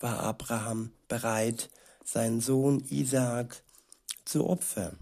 war 0.00 0.20
Abraham 0.20 0.92
bereit, 1.08 1.70
seinen 2.04 2.40
Sohn 2.40 2.84
Isaak 2.90 3.62
zu 4.24 4.48
opfern, 4.48 4.96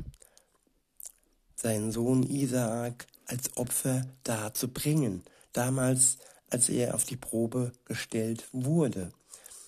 seinen 1.55 1.91
Sohn 1.91 2.23
Isaak 2.23 3.07
als 3.27 3.57
Opfer 3.57 4.07
darzubringen, 4.25 5.25
damals, 5.53 6.19
als 6.51 6.69
er 6.69 6.95
auf 6.95 7.05
die 7.05 7.17
Probe 7.17 7.73
gestellt 7.85 8.49
wurde, 8.53 9.13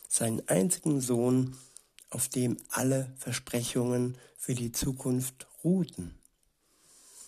seinen 0.08 0.46
einzigen 0.49 1.00
Sohn, 1.00 1.56
auf 2.10 2.28
dem 2.28 2.56
alle 2.70 3.12
Versprechungen 3.18 4.16
für 4.37 4.54
die 4.54 4.72
Zukunft 4.72 5.46
ruhten. 5.62 6.18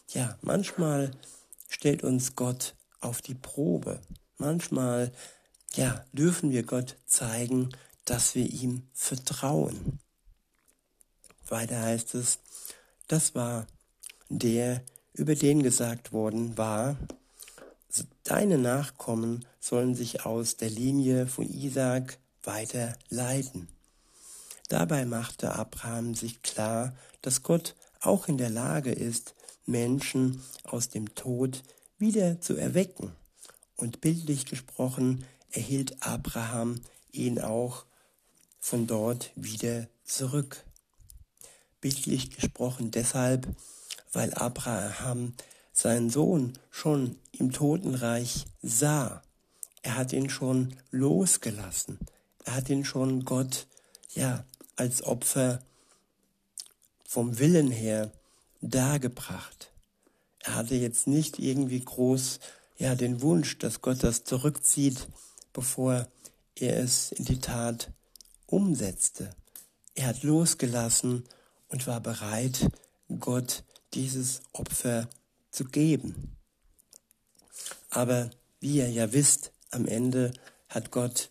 Ja, 0.09 0.37
manchmal 0.43 1.13
stellt 1.69 2.03
uns 2.03 2.35
Gott 2.35 2.75
auf 3.01 3.23
die 3.23 3.35
Probe. 3.35 4.01
Manchmal, 4.39 5.13
ja, 5.75 6.05
dürfen 6.13 6.51
wir 6.51 6.65
Gott 6.65 6.97
zeigen, 7.07 7.71
dass 8.05 8.35
wir 8.35 8.47
ihm 8.47 8.89
vertrauen. 8.93 10.01
Weiter 11.49 11.81
heißt 11.81 12.15
es, 12.15 12.41
das 13.07 13.35
war 13.35 13.67
der, 14.29 14.83
über 15.13 15.35
den 15.35 15.63
gesagt 15.63 16.13
worden 16.13 16.57
war, 16.57 16.97
deine 18.25 18.59
Nachkommen 18.59 19.45
sollen 19.61 19.95
sich 19.95 20.25
aus 20.25 20.57
der 20.57 20.71
Linie 20.71 21.27
von 21.27 21.49
Isaak 21.49 22.19
weiter 22.43 22.97
leiten. 23.09 23.69
Dabei 24.69 25.05
machte 25.05 25.55
Abraham 25.55 26.15
sich 26.15 26.43
klar, 26.43 26.95
dass 27.21 27.43
Gott 27.43 27.75
auch 28.01 28.29
in 28.29 28.39
der 28.39 28.51
Lage 28.51 28.93
ist, 28.93 29.35
Menschen 29.67 30.43
aus 30.65 30.89
dem 30.89 31.15
Tod 31.15 31.63
wieder 31.99 32.41
zu 32.41 32.57
erwecken. 32.57 33.13
Und 33.77 34.01
bildlich 34.01 34.47
gesprochen 34.47 35.25
erhielt 35.51 36.03
Abraham 36.03 36.81
ihn 37.13 37.41
auch 37.41 37.85
von 38.61 38.87
dort 38.87 39.31
wieder 39.35 39.89
zurück. 40.05 40.65
Bildlich 41.81 42.31
gesprochen 42.31 42.91
deshalb, 42.91 43.47
weil 44.13 44.33
Abraham 44.35 45.35
seinen 45.73 46.11
Sohn 46.11 46.53
schon 46.71 47.17
im 47.33 47.51
Totenreich 47.51 48.45
sah. 48.63 49.23
Er 49.83 49.97
hat 49.97 50.13
ihn 50.13 50.31
schon 50.31 50.77
losgelassen. 50.91 51.99
Er 52.45 52.57
hat 52.57 52.69
ihn 52.69 52.85
schon 52.85 53.25
Gott, 53.25 53.67
ja, 54.15 54.45
als 54.77 55.03
Opfer 55.03 55.63
vom 57.05 57.39
Willen 57.39 57.71
her 57.71 58.13
dargebracht. 58.61 59.73
Er 60.41 60.57
hatte 60.57 60.75
jetzt 60.75 61.07
nicht 61.07 61.39
irgendwie 61.39 61.81
groß 61.81 62.41
ja 62.79 62.95
den 62.95 63.23
Wunsch, 63.23 63.59
dass 63.59 63.81
Gott 63.81 64.03
das 64.03 64.25
zurückzieht, 64.25 65.09
bevor 65.53 66.09
er 66.57 66.79
es 66.79 67.13
in 67.13 67.25
die 67.25 67.41
Tat 67.41 67.91
umsetzte. 68.47 69.31
Er 69.95 70.09
hat 70.09 70.23
losgelassen 70.23 71.25
und 71.69 71.87
war 71.87 72.01
bereit, 72.01 72.71
Gott 73.19 73.65
dieses 73.95 74.43
Opfer 74.53 75.09
zu 75.09 75.22
geben. 75.61 76.37
Aber 77.91 78.31
wie 78.61 78.77
ihr 78.77 78.91
ja 78.91 79.13
wisst, 79.13 79.53
am 79.71 79.87
Ende 79.87 80.33
hat 80.69 80.91
Gott 80.91 81.29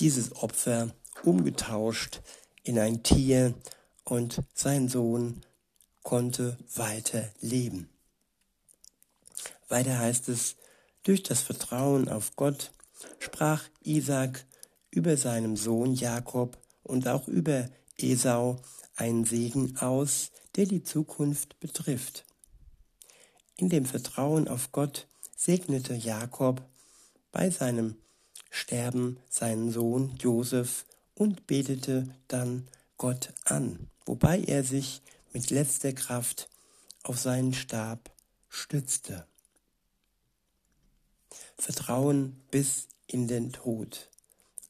dieses 0.00 0.34
Opfer 0.36 0.94
umgetauscht 1.22 2.20
in 2.62 2.78
ein 2.78 3.02
Tier 3.02 3.54
und 4.04 4.42
sein 4.54 4.88
Sohn 4.88 5.42
konnte 6.02 6.56
weiter 6.74 7.28
leben. 7.40 7.88
Weiter 9.68 9.98
heißt 9.98 10.28
es, 10.28 10.56
durch 11.02 11.22
das 11.22 11.42
Vertrauen 11.42 12.08
auf 12.08 12.36
Gott 12.36 12.72
sprach 13.18 13.64
Isaac 13.82 14.46
über 14.90 15.16
seinem 15.16 15.56
Sohn 15.56 15.94
Jakob 15.94 16.58
und 16.82 17.08
auch 17.08 17.28
über 17.28 17.68
Esau 17.96 18.60
einen 18.94 19.24
Segen 19.24 19.76
aus, 19.78 20.30
der 20.54 20.66
die 20.66 20.82
Zukunft 20.82 21.58
betrifft. 21.60 22.24
In 23.56 23.68
dem 23.68 23.86
Vertrauen 23.86 24.48
auf 24.48 24.72
Gott 24.72 25.06
segnete 25.36 25.94
Jakob 25.94 26.62
bei 27.32 27.50
seinem 27.50 27.96
Sterben 28.50 29.18
seinen 29.28 29.70
Sohn 29.70 30.16
Josef 30.18 30.84
und 31.14 31.46
betete 31.46 32.08
dann 32.28 32.68
Gott 32.98 33.32
an, 33.44 33.88
wobei 34.04 34.40
er 34.40 34.64
sich 34.64 35.02
mit 35.32 35.50
letzter 35.50 35.92
Kraft 35.92 36.48
auf 37.02 37.18
seinen 37.18 37.52
Stab 37.52 38.10
stützte. 38.48 39.26
Vertrauen 41.58 42.40
bis 42.50 42.88
in 43.06 43.28
den 43.28 43.52
Tod. 43.52 44.10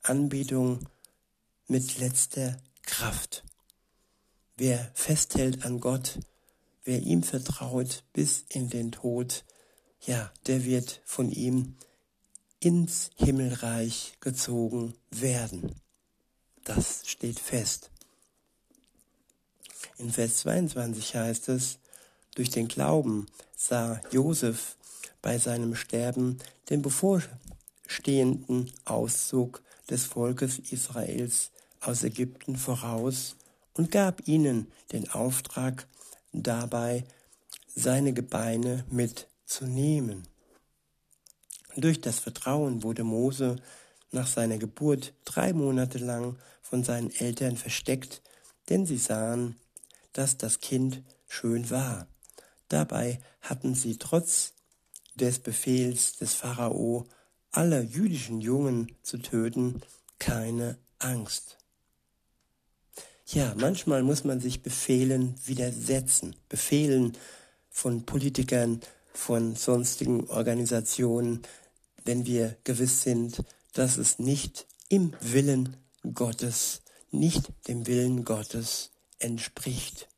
Anbetung 0.03 0.89
mit 1.67 1.99
letzter 1.99 2.57
Kraft. 2.83 3.45
Wer 4.57 4.91
festhält 4.95 5.65
an 5.65 5.81
Gott, 5.81 6.19
wer 6.87 7.03
ihm 7.03 7.23
vertraut 7.23 8.05
bis 8.15 8.45
in 8.49 8.71
den 8.71 8.93
Tod, 8.93 9.45
ja, 10.01 10.33
der 10.47 10.65
wird 10.65 11.03
von 11.05 11.31
ihm 11.31 11.77
ins 12.61 13.11
Himmelreich 13.17 14.15
gezogen 14.21 14.95
werden. 15.11 15.75
Das 16.65 17.03
steht 17.07 17.39
fest. 17.39 17.91
In 19.99 20.11
Vers 20.11 20.39
22 20.39 21.15
heißt 21.17 21.49
es, 21.49 21.79
durch 22.35 22.51
den 22.51 22.69
Glauben 22.69 23.27
sah 23.57 24.01
Josef 24.11 24.77
bei 25.23 25.39
seinem 25.39 25.75
Sterben 25.75 26.39
den 26.71 26.83
bevorstehenden 26.83 28.71
Auszug 28.85 29.63
des 29.91 30.05
Volkes 30.05 30.59
Israels 30.71 31.51
aus 31.81 32.05
Ägypten 32.05 32.57
voraus 32.57 33.37
und 33.75 33.91
gab 33.91 34.27
ihnen 34.29 34.71
den 34.93 35.11
Auftrag, 35.11 35.87
dabei 36.43 37.05
seine 37.75 38.13
Gebeine 38.13 38.85
mitzunehmen. 38.91 40.27
Durch 41.77 42.01
das 42.01 42.19
Vertrauen 42.19 42.83
wurde 42.83 43.05
Mose 43.05 43.57
nach 44.11 44.27
seiner 44.27 44.59
Geburt 44.59 45.13
drei 45.25 45.53
Monate 45.53 45.99
lang 45.99 46.39
von 46.63 46.85
seinen 46.85 47.11
Eltern 47.15 47.57
versteckt, 47.57 48.23
denn 48.69 48.87
sie 48.87 48.97
sahen, 48.97 49.57
dass 50.13 50.39
das 50.39 50.61
Kind 50.61 51.03
schön 51.29 51.71
war. 51.71 52.09
Dabei 52.69 53.21
hatten 53.43 53.75
sie 53.75 53.99
trotz 53.99 54.55
des 55.15 55.39
Befehls 55.39 56.17
des 56.17 56.35
Pharao, 56.35 57.07
alle 57.51 57.83
jüdischen 57.83 58.41
Jungen 58.41 58.97
zu 59.03 59.19
töten, 59.19 59.81
keine 60.19 60.79
Angst. 60.99 61.59
Ja, 63.29 63.55
manchmal 63.57 64.05
muss 64.05 64.23
man 64.23 64.41
sich 64.41 64.63
Befehlen 64.63 65.35
widersetzen, 65.45 66.37
Befehlen 66.49 67.17
von 67.69 68.07
Politikern, 68.07 68.81
von 69.13 69.57
sonstigen 69.57 70.29
Organisationen, 70.29 71.43
wenn 72.05 72.25
wir 72.25 72.57
gewiss 72.63 73.03
sind, 73.03 73.43
dass 73.73 73.97
es 73.97 74.21
nicht 74.21 74.69
im 74.89 75.13
Willen 75.21 75.77
Gottes, 76.15 76.83
nicht 77.11 77.51
dem 77.67 77.89
Willen 77.89 78.25
Gottes 78.25 78.93
entspricht. 79.19 80.09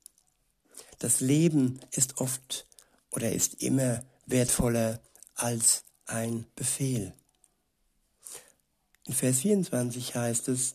Das 0.99 1.21
Leben 1.21 1.81
ist 1.93 2.21
oft 2.21 2.67
oder 3.11 3.33
ist 3.33 3.63
immer 3.63 4.03
wertvoller 4.27 5.01
als 5.35 5.85
ein 6.05 6.45
Befehl. 6.57 7.15
In 9.05 9.15
Vers 9.15 9.39
24 9.39 10.15
heißt 10.15 10.49
es, 10.49 10.75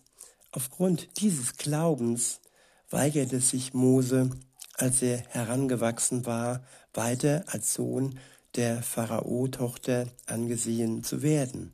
aufgrund 0.54 1.20
dieses 1.20 1.58
Glaubens 1.58 2.40
weigerte 2.90 3.42
sich 3.42 3.74
Mose, 3.74 4.30
als 4.76 5.02
er 5.02 5.18
herangewachsen 5.30 6.26
war, 6.26 6.64
weiter 6.94 7.44
als 7.48 7.74
Sohn 7.74 8.20
der 8.56 8.82
Pharao-Tochter 8.84 10.08
angesehen 10.28 11.04
zu 11.04 11.22
werden. 11.24 11.74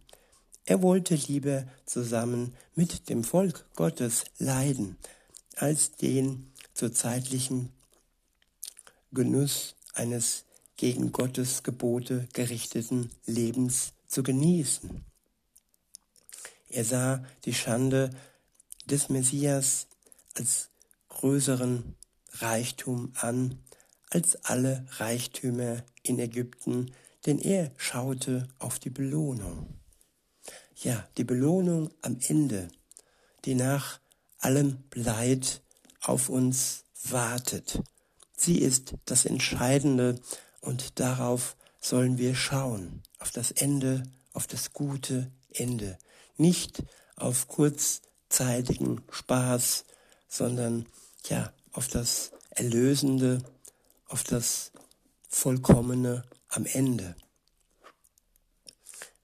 Er 0.66 0.82
wollte 0.82 1.16
lieber 1.16 1.66
zusammen 1.86 2.56
mit 2.74 3.10
dem 3.10 3.24
Volk 3.24 3.66
Gottes 3.76 4.24
leiden, 4.38 4.98
als 5.56 5.92
den 5.92 6.52
zur 6.74 6.94
zeitlichen 6.94 7.74
Genuss 9.12 9.76
eines 9.94 10.46
gegen 10.78 11.12
Gottes 11.12 11.64
Gebote 11.64 12.30
gerichteten 12.32 13.10
Lebens 13.26 13.92
zu 14.08 14.24
genießen. 14.24 15.04
Er 16.70 16.86
sah 16.86 17.26
die 17.46 17.54
Schande 17.54 18.12
des 18.90 19.10
Messias 19.10 19.88
als 20.36 20.70
größeren 21.10 21.96
Reichtum 22.34 23.12
an 23.16 23.60
als 24.10 24.44
alle 24.46 24.86
Reichtümer 24.98 25.84
in 26.04 26.20
Ägypten, 26.20 26.92
denn 27.26 27.40
er 27.40 27.72
schaute 27.78 28.48
auf 28.58 28.80
die 28.80 28.90
Belohnung. 28.90 29.80
Ja, 30.76 31.08
die 31.18 31.24
Belohnung 31.24 31.92
am 32.02 32.18
Ende, 32.28 32.70
die 33.46 33.56
nach 33.56 34.00
allem 34.40 34.84
Leid 34.94 35.62
auf 36.02 36.30
uns 36.30 36.86
wartet. 37.04 37.82
Sie 38.36 38.60
ist 38.60 38.96
das 39.06 39.26
Entscheidende 39.26 40.20
und 40.62 41.00
darauf 41.00 41.58
sollen 41.82 42.18
wir 42.18 42.36
schauen, 42.36 43.04
auf 43.20 43.32
das 43.32 43.52
Ende, 43.52 44.04
auf 44.34 44.48
das 44.48 44.74
gute 44.74 45.32
Ende, 45.52 45.98
nicht 46.38 46.84
auf 47.16 47.48
kurzzeitigen 48.30 49.02
Spaß, 49.10 49.86
sondern 50.28 50.86
ja, 51.28 51.52
auf 51.72 51.88
das 51.88 52.32
Erlösende, 52.52 53.42
auf 54.08 54.24
das 54.24 54.72
Vollkommene 55.28 56.24
am 56.50 56.66
Ende. 56.66 57.16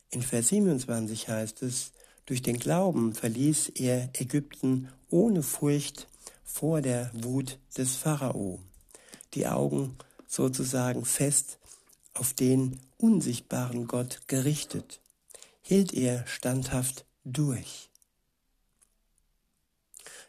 In 0.10 0.24
Vers 0.24 0.48
27 0.48 1.30
heißt 1.30 1.62
es, 1.62 1.92
durch 2.26 2.42
den 2.42 2.58
Glauben 2.58 3.14
verließ 3.14 3.70
er 3.76 4.10
Ägypten 4.14 4.90
ohne 5.10 5.44
Furcht 5.44 6.08
vor 6.44 6.82
der 6.82 7.12
Wut 7.14 7.60
des 7.78 7.96
Pharao, 7.96 8.60
die 9.36 9.46
Augen 9.46 9.98
sozusagen 10.28 11.06
fest 11.06 11.60
auf 12.16 12.34
den 12.34 12.80
unsichtbaren 12.98 13.88
Gott 13.88 14.22
gerichtet, 14.28 15.00
hielt 15.62 15.94
er 15.94 16.26
standhaft 16.26 17.06
durch. 17.24 17.92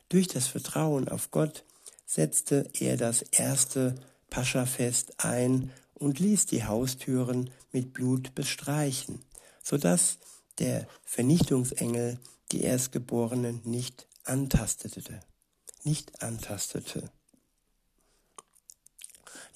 Durch 0.09 0.29
das 0.29 0.47
Vertrauen 0.47 1.09
auf 1.09 1.31
Gott 1.31 1.65
setzte 2.05 2.69
er 2.79 2.97
das 2.97 3.23
erste 3.23 3.97
Paschafest 4.31 5.25
ein 5.25 5.73
und 5.95 6.19
ließ 6.21 6.47
die 6.47 6.65
Haustüren 6.65 7.51
mit 7.73 7.93
Blut 7.93 8.35
bestreichen, 8.35 9.21
so 9.63 9.77
dass 9.77 10.19
der 10.59 10.87
Vernichtungsengel 11.05 12.19
die 12.53 12.63
Erstgeborenen 12.63 13.61
nicht 13.65 14.07
antastete, 14.25 15.21
nicht 15.83 16.23
antastete. 16.23 17.11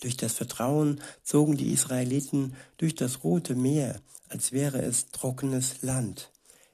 Durch 0.00 0.16
das 0.16 0.32
Vertrauen 0.32 1.00
zogen 1.22 1.56
die 1.56 1.72
Israeliten 1.72 2.56
durch 2.78 2.94
das 2.94 3.22
Rote 3.22 3.54
Meer, 3.54 4.00
als 4.28 4.52
wäre 4.52 4.80
es 4.80 5.10
trockenes 5.10 5.82
Land, 5.82 6.30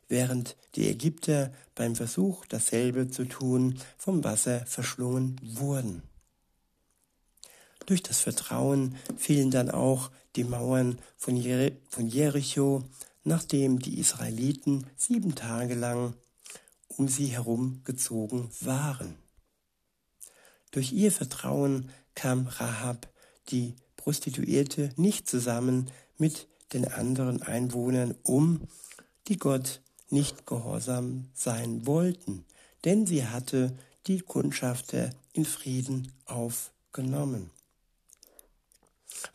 während 0.09 0.57
die 0.75 0.89
Ägypter 0.89 1.53
beim 1.75 1.97
Versuch, 1.97 2.47
dasselbe 2.47 3.11
zu 3.11 3.25
tun, 3.25 3.79
vom 3.97 4.25
Wasser 4.25 4.65
verschlungen 4.67 5.41
wurden. 5.43 6.03
Durch 7.87 8.03
das 8.03 8.21
Vertrauen 8.21 8.97
fielen 9.17 9.51
dann 9.51 9.71
auch 9.71 10.11
die 10.35 10.45
Mauern 10.45 10.99
von, 11.17 11.37
Jer 11.37 11.73
von 11.89 12.09
Jericho, 12.09 12.85
nachdem 13.25 13.79
die 13.79 13.99
Israeliten 13.99 14.87
sieben 14.97 15.35
Tage 15.35 15.75
lang 15.75 16.15
um 16.89 17.09
sie 17.09 17.27
herum 17.27 17.83
gezogen 17.85 18.51
waren. 18.61 19.17
Durch 20.71 20.93
ihr 20.93 21.13
Vertrauen 21.13 21.91
kam 22.15 22.47
Rahab, 22.47 23.09
die 23.49 23.75
Prostituierte, 23.97 24.93
nicht 24.97 25.29
zusammen 25.29 25.91
mit 26.19 26.49
den 26.73 26.87
anderen 26.87 27.43
Einwohnern 27.43 28.15
um, 28.23 28.63
die 29.29 29.39
Gott 29.39 29.81
nicht 30.11 30.47
gehorsam 30.47 31.31
sein 31.35 31.87
wollten, 31.87 32.45
denn 32.85 33.07
sie 33.07 33.27
hatte 33.27 33.77
die 34.07 34.21
Kundschafter 34.21 35.11
in 35.33 35.45
Frieden 35.45 36.13
aufgenommen. 36.27 37.51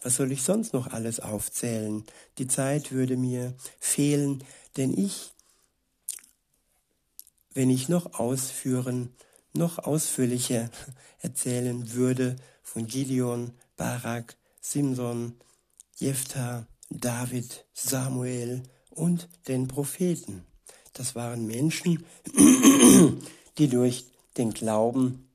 Was 0.01 0.15
soll 0.15 0.31
ich 0.31 0.43
sonst 0.43 0.73
noch 0.73 0.87
alles 0.87 1.19
aufzählen? 1.19 2.05
Die 2.37 2.47
Zeit 2.47 2.91
würde 2.91 3.17
mir 3.17 3.53
fehlen, 3.79 4.43
denn 4.77 4.97
ich, 4.97 5.33
wenn 7.53 7.69
ich 7.69 7.89
noch 7.89 8.19
ausführen, 8.19 9.13
noch 9.53 9.79
ausführlicher 9.79 10.69
erzählen 11.19 11.93
würde 11.93 12.35
von 12.63 12.87
Gideon, 12.87 13.53
Barak, 13.75 14.37
Simson, 14.61 15.35
Jephthah, 15.97 16.67
David, 16.89 17.65
Samuel 17.73 18.63
und 18.91 19.27
den 19.47 19.67
Propheten. 19.67 20.45
Das 21.01 21.15
waren 21.15 21.47
Menschen, 21.47 22.05
die 23.57 23.67
durch 23.67 24.05
den 24.37 24.53
Glauben 24.53 25.27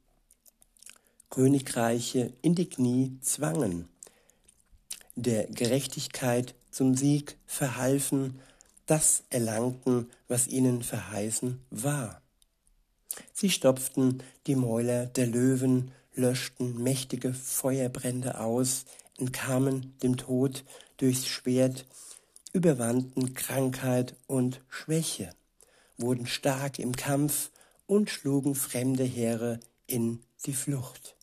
Königreiche 1.29 2.33
in 2.41 2.55
die 2.55 2.69
Knie 2.69 3.19
zwangen, 3.21 3.89
der 5.17 5.49
Gerechtigkeit 5.49 6.55
zum 6.71 6.95
Sieg 6.95 7.37
verhalfen, 7.47 8.39
das 8.87 9.25
erlangten, 9.31 10.09
was 10.29 10.47
ihnen 10.47 10.85
verheißen 10.85 11.61
war. 11.71 12.23
Sie 13.33 13.51
stopften 13.51 14.23
die 14.47 14.55
Mäuler 14.55 15.07
der 15.07 15.27
Löwen, 15.27 15.91
löschten 16.15 16.81
mächtige 16.81 17.35
Feuerbrände 17.35 18.39
aus, 18.39 18.85
entkamen 19.19 19.99
dem 20.01 20.17
Tod 20.17 20.63
durchs 20.99 21.27
Schwert, 21.27 21.87
überwanden 22.53 23.35
Krankheit 23.35 24.15
und 24.29 24.61
Schwäche 24.69 25.35
wurden 25.99 26.27
stark 26.27 26.79
im 26.79 26.95
Kampf 26.95 27.51
und 27.87 28.11
schlugen 28.11 28.55
fremde 28.55 29.05
Heere 29.05 29.61
in 29.87 30.21
die 30.45 30.53
Flucht. 30.53 31.17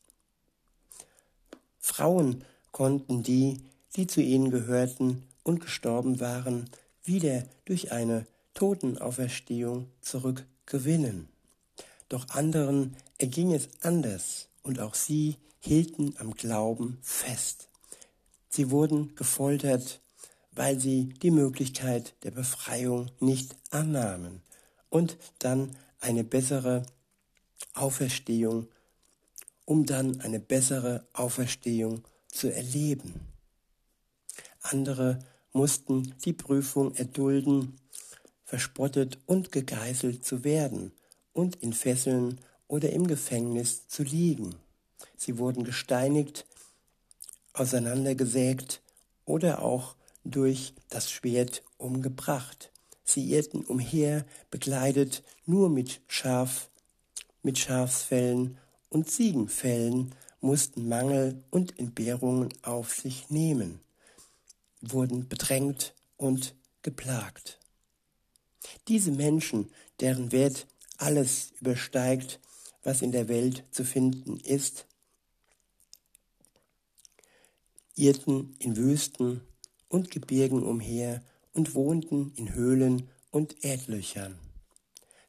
Frauen 1.80 2.44
konnten 2.72 3.24
die, 3.24 3.62
die 3.96 4.08
zu 4.08 4.22
ihnen 4.22 4.50
gehörten 4.50 5.24
und 5.44 5.60
gestorben 5.60 6.20
waren, 6.20 6.70
wieder 7.04 7.44
durch 7.66 7.92
eine 7.92 8.26
Totenauferstehung 8.54 9.90
zurückgewinnen. 10.02 11.28
Doch 12.10 12.30
anderen 12.30 12.96
erging 13.18 13.54
es 13.54 13.68
anders 13.82 14.48
und 14.64 14.80
auch 14.80 14.94
sie 14.94 15.38
hielten 15.60 16.16
am 16.18 16.34
Glauben 16.34 16.98
fest. 17.02 17.68
Sie 18.50 18.72
wurden 18.72 19.16
gefoltert, 19.16 20.00
weil 20.52 20.80
sie 20.80 21.10
die 21.22 21.32
Möglichkeit 21.32 22.14
der 22.24 22.32
Befreiung 22.32 23.10
nicht 23.20 23.56
annahmen 23.72 24.42
und 24.94 25.18
dann 25.40 25.76
eine 26.02 26.24
bessere 26.24 26.86
Auferstehung, 27.74 28.68
um 29.66 29.88
dann 29.88 30.22
eine 30.22 30.40
bessere 30.40 31.08
Auferstehung 31.14 32.04
zu 32.28 32.54
erleben. 32.54 33.16
Andere 34.62 35.18
mussten 35.52 36.14
die 36.24 36.34
Prüfung 36.34 36.94
erdulden, 36.94 37.80
verspottet 38.46 39.18
und 39.26 39.52
gegeißelt 39.52 40.24
zu 40.24 40.44
werden 40.44 40.92
und 41.34 41.56
in 41.56 41.74
Fesseln 41.74 42.40
oder 42.68 42.92
im 42.92 43.08
Gefängnis 43.08 43.88
zu 43.88 44.04
liegen. 44.04 44.54
Sie 45.18 45.40
wurden 45.40 45.64
gesteinigt, 45.64 46.46
auseinandergesägt 47.54 48.84
oder 49.26 49.64
auch 49.64 49.96
durch 50.24 50.76
das 50.90 51.10
Schwert 51.10 51.64
umgebracht. 51.80 52.70
Sie 53.04 53.32
irrten 53.32 53.64
umher, 53.66 54.26
bekleidet 54.50 55.24
nur 55.46 55.70
mit 55.70 56.02
Schaf, 56.08 56.70
mit 57.42 57.60
Schafsfällen 57.60 58.58
und 58.90 59.10
Ziegenfällen, 59.10 60.16
mussten 60.40 60.88
Mangel 60.88 61.44
und 61.52 61.80
Entbehrungen 61.80 62.50
auf 62.64 62.94
sich 62.94 63.30
nehmen, 63.30 63.80
wurden 64.82 65.28
bedrängt 65.28 65.94
und 66.18 66.56
geplagt. 66.82 67.60
Diese 68.88 69.12
Menschen, 69.12 69.72
deren 70.00 70.32
Wert 70.32 70.68
alles 70.98 71.54
übersteigt, 71.60 72.40
was 72.84 73.02
in 73.02 73.12
der 73.12 73.30
Welt 73.30 73.64
zu 73.72 73.84
finden 73.86 74.38
ist, 74.38 74.86
irrten 77.96 78.56
in 78.60 78.76
Wüsten 78.76 79.42
und 79.88 80.12
Gebirgen 80.12 80.64
umher 80.64 81.24
und 81.54 81.76
wohnten 81.76 82.34
in 82.36 82.54
Höhlen 82.54 83.10
und 83.32 83.64
Erdlöchern. 83.64 84.38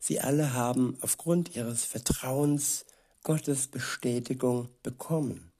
Sie 0.00 0.20
alle 0.20 0.52
haben 0.52 0.98
aufgrund 1.00 1.56
ihres 1.56 1.84
Vertrauens 1.84 2.84
Gottes 3.22 3.68
Bestätigung 3.68 4.68
bekommen 4.82 5.50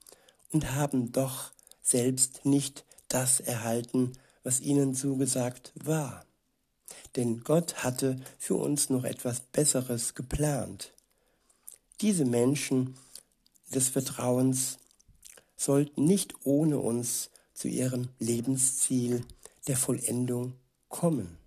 und 0.52 0.72
haben 0.72 1.12
doch 1.12 1.52
selbst 1.82 2.44
nicht 2.44 2.84
das 3.08 3.40
erhalten, 3.40 4.12
was 4.42 4.60
ihnen 4.60 4.94
zugesagt 4.94 5.72
war. 5.82 6.26
Denn 7.16 7.42
Gott 7.42 7.84
hatte 7.84 8.20
für 8.38 8.56
uns 8.56 8.90
noch 8.90 9.04
etwas 9.04 9.40
Besseres 9.40 10.14
geplant. 10.14 10.92
Diese 12.00 12.24
Menschen 12.24 12.96
des 13.74 13.88
Vertrauens 13.88 14.78
sollten 15.56 16.04
nicht 16.04 16.34
ohne 16.44 16.78
uns 16.78 17.30
zu 17.54 17.68
ihrem 17.68 18.08
Lebensziel 18.18 19.24
der 19.66 19.76
Vollendung 19.76 20.54
kommen. 20.88 21.38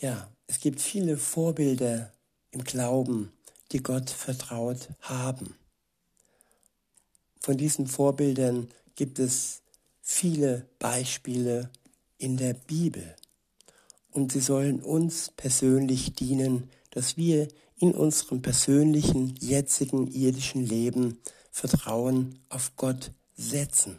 Ja, 0.00 0.30
es 0.46 0.60
gibt 0.60 0.80
viele 0.80 1.16
Vorbilder 1.16 2.12
im 2.50 2.64
Glauben, 2.64 3.32
die 3.72 3.82
Gott 3.82 4.10
vertraut 4.10 4.88
haben. 5.00 5.54
Von 7.40 7.56
diesen 7.56 7.86
Vorbildern 7.86 8.68
gibt 8.94 9.18
es 9.18 9.62
viele 10.02 10.66
Beispiele 10.78 11.70
in 12.18 12.36
der 12.36 12.54
Bibel. 12.54 13.14
Und 14.10 14.32
sie 14.32 14.40
sollen 14.40 14.82
uns 14.82 15.30
persönlich 15.36 16.14
dienen, 16.14 16.70
dass 16.90 17.16
wir 17.16 17.48
in 17.78 17.92
unserem 17.92 18.40
persönlichen, 18.40 19.34
jetzigen 19.36 20.10
irdischen 20.10 20.64
Leben 20.64 21.18
Vertrauen 21.50 22.38
auf 22.48 22.74
Gott 22.76 23.12
setzen, 23.36 23.98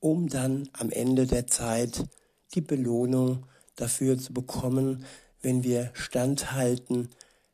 um 0.00 0.28
dann 0.28 0.68
am 0.72 0.90
Ende 0.90 1.26
der 1.26 1.46
Zeit 1.46 2.04
die 2.54 2.60
Belohnung 2.60 3.46
dafür 3.76 4.18
zu 4.18 4.32
bekommen, 4.32 5.04
wenn 5.42 5.62
wir 5.62 5.90
standhalten, 5.94 7.10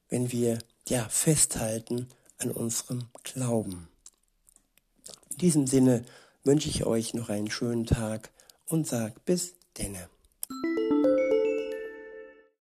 wenn 0.09 0.33
wir 0.33 0.59
ja 0.89 1.09
festhalten 1.09 2.09
an 2.39 2.51
unserem 2.51 3.09
Glauben. 3.23 3.89
In 5.31 5.39
diesem 5.39 5.67
Sinne 5.67 6.05
wünsche 6.45 6.69
ich 6.69 6.85
euch 6.85 7.15
noch 7.15 7.29
einen 7.29 7.51
schönen 7.51 7.87
Tag 7.87 8.31
und 8.69 8.87
sag 8.87 9.25
bis 9.25 9.55
denne. 9.79 10.09